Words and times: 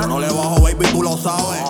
Yo 0.00 0.08
no 0.08 0.18
le 0.18 0.26
bajo, 0.26 0.60
baby, 0.62 0.86
tú 0.90 1.02
lo 1.02 1.16
sabes. 1.16 1.62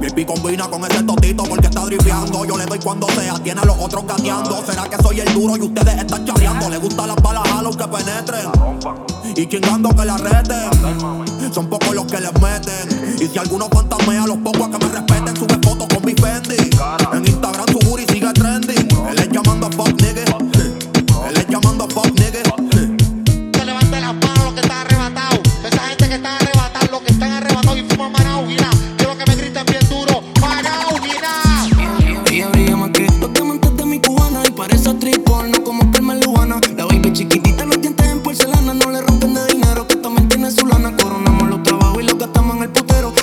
VIP 0.00 0.26
combina 0.26 0.68
con 0.68 0.84
ese 0.84 1.02
totito 1.02 1.42
porque 1.42 1.66
está 1.66 1.84
dripeando. 1.84 2.44
Yo 2.44 2.56
le 2.56 2.66
doy 2.66 2.78
cuando 2.78 3.08
sea, 3.08 3.34
tiene 3.42 3.60
a 3.60 3.64
los 3.64 3.76
otros 3.78 4.06
gateando. 4.06 4.62
¿Será 4.64 4.84
que 4.84 4.96
soy 5.02 5.20
el 5.20 5.34
duro 5.34 5.56
y 5.56 5.62
ustedes 5.62 5.94
están 5.96 6.24
charreando? 6.24 6.70
Le 6.70 6.78
gustan 6.78 7.08
las 7.08 7.16
balas 7.16 7.50
a 7.52 7.62
los 7.62 7.76
que 7.76 7.88
penetren. 7.88 8.46
Y 9.34 9.46
chingando 9.46 9.90
que 9.90 10.04
la 10.04 10.16
reten. 10.18 11.52
Son 11.52 11.68
pocos 11.68 11.94
los 11.94 12.06
que 12.06 12.20
les 12.20 12.32
meten. 12.40 13.16
Y 13.20 13.26
si 13.26 13.38
alguno 13.38 13.68
fantasmea, 13.68 14.26
los 14.26 14.38
pocos 14.38 14.68
que 14.68 14.86
me 14.86 14.92
respeten. 14.92 15.49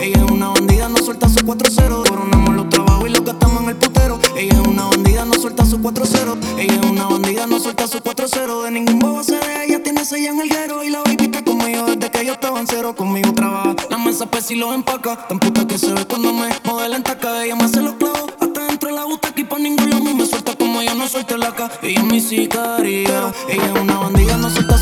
Ella 0.00 0.24
es 0.24 0.30
una 0.30 0.48
bandida, 0.48 0.88
no 0.88 0.96
suelta 0.96 1.28
su 1.28 1.40
4-0 1.40 2.08
Coronamos 2.08 2.54
los 2.54 2.68
trabajos 2.70 3.06
y 3.06 3.12
los 3.12 3.22
gastamos 3.22 3.62
en 3.62 3.68
el 3.68 3.76
putero. 3.76 4.18
Ella 4.34 4.54
es 4.54 4.66
una 4.66 4.86
bandida, 4.86 5.26
no 5.26 5.34
suelta 5.34 5.66
su 5.66 5.78
4-0 5.78 6.38
Ella 6.58 6.74
es 6.74 6.86
una 6.86 7.04
bandida, 7.04 7.46
no 7.46 7.60
suelta 7.60 7.86
su 7.86 7.98
4-0 7.98 8.64
De 8.64 8.70
ningún 8.70 8.98
bobo 8.98 9.22
se 9.22 9.34
deja, 9.34 9.64
ella 9.64 9.82
tiene 9.82 10.02
6 10.04 10.26
en 10.26 10.40
el 10.40 10.48
guero. 10.48 10.82
Y 10.82 10.88
la 10.88 11.00
baby 11.00 11.24
está 11.24 11.44
conmigo 11.44 11.84
desde 11.84 12.10
que 12.10 12.24
yo 12.24 12.32
estaba 12.32 12.60
en 12.60 12.66
cero. 12.66 12.94
Conmigo 12.96 13.32
trabaja, 13.34 13.76
la 13.90 13.98
mesa 13.98 14.24
pesa 14.24 14.54
y 14.54 14.56
los 14.56 14.74
empaca. 14.74 15.28
Tan 15.28 15.38
puta 15.38 15.66
que 15.66 15.76
se 15.76 15.92
ve 15.92 16.06
cuando 16.06 16.32
me 16.32 16.48
modela 16.64 16.96
en 16.96 17.02
taca. 17.02 17.44
Ella 17.44 17.56
me 17.56 17.64
hace 17.64 17.82
los 17.82 17.94
clavos 17.94 18.32
hasta 18.40 18.66
dentro 18.68 18.88
de 18.88 18.94
la 18.94 19.04
butaca 19.04 19.38
Y 19.38 19.44
pa' 19.44 19.58
ningún 19.58 19.90
lado 19.90 20.14
me 20.14 20.24
suelta 20.24 20.56
como 20.56 20.80
yo 20.82 20.94
no 20.94 21.06
suelto 21.08 21.36
la 21.36 21.54
ca. 21.54 21.70
Ella 21.82 22.00
es 22.00 22.06
mi 22.06 22.20
sicaria 22.20 23.32
Ella 23.48 23.66
es 23.66 23.80
una 23.80 23.98
bandida, 23.98 24.38
no 24.38 24.48
suelta 24.48 24.78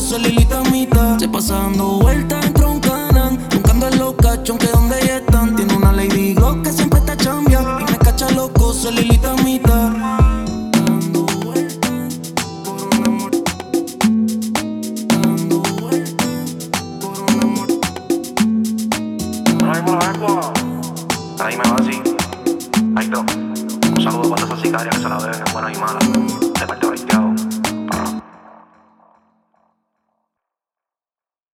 se 0.00 0.18
lilita 0.18 0.62
mitad 0.70 1.18
Se 1.18 1.28
pasa 1.28 1.54
dando 1.54 1.98
vueltas 1.98 2.44
en 2.46 2.54
Troncanan 2.54 3.38
Buscando 3.52 3.88
en 3.88 3.98
los 3.98 4.14
cachos 4.14 4.58
que 4.58 4.66
donde 4.68 4.98
ella 5.02 5.16
están 5.18 5.56
Tiene 5.56 5.74
una 5.74 5.92
Lady 5.92 6.34
Glock 6.34 6.62
que 6.62 6.72
siempre 6.72 7.00
está 7.00 7.16
chambia 7.16 7.60
Y 7.80 7.90
me 7.90 7.98
cacha 7.98 8.30
loco, 8.30 8.72
se 8.72 8.92
lilita 8.92 9.34
mitad. 9.44 9.92
Ahí 21.40 21.56
me 21.56 21.62
va 21.62 21.76
así. 21.76 22.02
Ahí 22.96 23.04
está. 23.04 23.20
Un 23.20 24.02
saludo 24.02 24.30
para 24.30 24.44
esa 24.44 24.56
sicaria 24.62 24.90
que 24.90 24.98
se 24.98 25.08
la 25.08 25.18
deben, 25.18 25.44
buenas 25.52 25.76
y 25.76 25.80
malas. 25.80 26.08